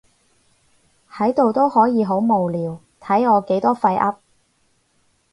[1.11, 4.15] 喺度都可以好無聊，睇我幾多廢噏